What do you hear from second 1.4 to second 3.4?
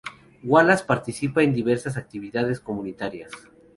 en diversas actividades comunitarias.